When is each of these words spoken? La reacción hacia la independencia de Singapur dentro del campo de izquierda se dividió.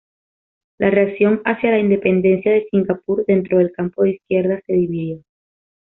La 0.79 0.89
reacción 0.89 1.43
hacia 1.45 1.69
la 1.69 1.77
independencia 1.77 2.51
de 2.51 2.65
Singapur 2.71 3.23
dentro 3.27 3.59
del 3.59 3.71
campo 3.71 4.01
de 4.01 4.13
izquierda 4.15 4.59
se 4.65 4.73
dividió. 4.73 5.21